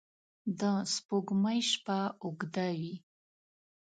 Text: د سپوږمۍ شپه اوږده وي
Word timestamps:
د 0.59 0.61
سپوږمۍ 0.93 1.59
شپه 1.71 1.99
اوږده 2.23 2.67
وي 2.79 2.93